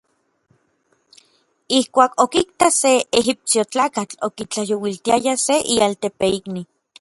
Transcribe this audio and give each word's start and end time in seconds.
Ijkuak 1.79 2.11
okitak 2.23 2.73
se 2.81 2.91
ejipsiojtlakatl 3.19 4.17
okitlajyouiltiaya 4.27 5.33
se 5.47 5.55
ialtepeikni. 5.75 6.61